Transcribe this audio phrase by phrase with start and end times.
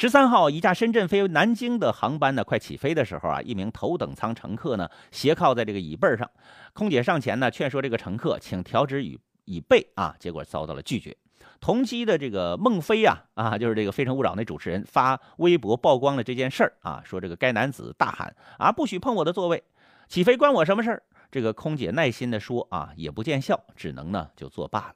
[0.00, 6.30] 十三号，一架深圳飞南京的航班呢，快起飞的时候啊，一名头等舱乘客呢斜靠在这个椅背上，
[6.72, 11.16] 空姐上前呢劝说这个乘客请调直椅椅背啊，结果遭到了拒绝。
[11.60, 19.64] 同机的这个孟非啊啊，就是这个《非诚勿扰》那主持人发微博曝光了这件事儿啊，说这个该男子大喊啊不许碰我的座位，
[20.06, 21.02] 起飞关我什么事儿？
[21.28, 24.94] 这个空姐耐心的说啊也不见效，只能呢就作罢了。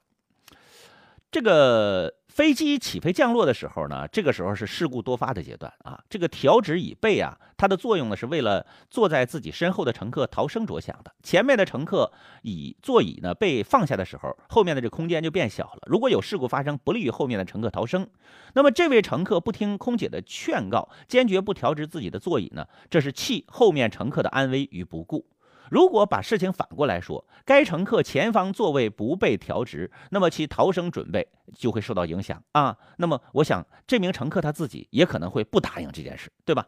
[1.33, 5.99] 这个飞机起飞降落的时候呢，这个时候是事故多发的阶段啊。
[6.07, 11.11] 这个调直椅背啊，它的作用呢是为了坐在自己身后的乘客逃生着想的。
[11.23, 15.79] 前面的乘客椅座椅呢被放下的时候，后面的这空间就变小了。
[15.87, 18.07] 如果有事故发生，不利于后面的乘客逃生。
[18.53, 25.25] 那么这位乘客不听空姐的劝告，坚决不调直自己的座椅呢，这是弃后面乘客的安危于不顾。
[25.69, 32.77] 如果把事情反过来说，该乘客前方座位不被调直，那么其逃生准备就会受到影响啊。
[32.97, 36.67] 那么，我想这名乘客他自己也可能会不答应这件事，对吧？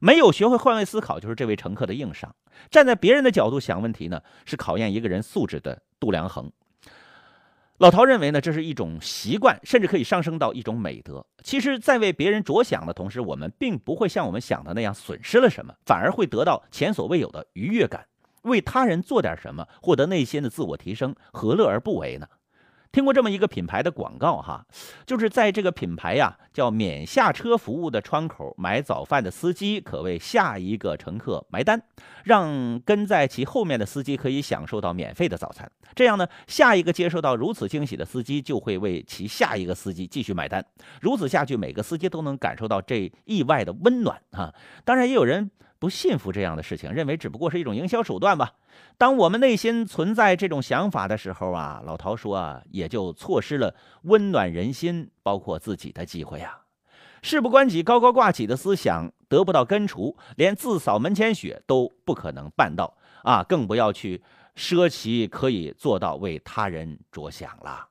[0.00, 2.34] 没有学会换位思考，就是这位乘客的硬伤。
[2.70, 6.52] 站在别人的角度想问题呢，是考验一个人素质的度量衡。
[7.78, 11.24] 老陶认为呢，这是一种习惯，甚至可以上升到一种美德。
[11.42, 18.06] 其实，在为别人着想的同时，我们并不会像我们想的那样损失了什么，反而会得到前所未有的愉悦感。
[18.48, 22.26] 为他人做点什么，获得内心的自我提升，何乐而不为呢？
[22.90, 24.64] 听过这么一个品牌的广告哈，
[25.04, 31.82] 就是在这个品牌呀叫免下车服务的窗口买早饭的司机，可为下一个乘客埋单，
[32.24, 35.70] 让跟在其后面的司机可以享受到免费的早餐。
[35.94, 40.64] 这样呢，下一个接受到如此惊喜的司机就会为其下一个司机继续买单。
[41.02, 44.54] 如此下去，每个司机都能感受到这意外的温暖啊！
[44.86, 45.50] 当然，也有人。
[45.78, 48.54] 不信服这样的事情，认为只不过是一种营销手段吧。
[48.96, 56.62] 当我们内心存在这种想法的时候啊，老陶说啊，也就错失了温暖人心、包括自己的机会啊。
[57.22, 64.22] 事不关己、高高挂起的思想得不到根除，连自扫门前雪都不可能办到啊，更不要去
[64.56, 67.88] 奢侈可以做到为他人着想了。